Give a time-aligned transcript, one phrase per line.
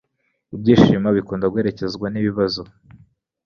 [0.55, 2.63] Ibyishimo bikunda guherekezwa nibibazo.